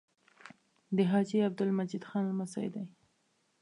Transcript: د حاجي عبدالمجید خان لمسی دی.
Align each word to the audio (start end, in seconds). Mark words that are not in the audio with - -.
د 0.95 0.97
حاجي 1.11 1.39
عبدالمجید 1.47 2.03
خان 2.09 2.23
لمسی 2.31 2.67
دی. 2.73 2.83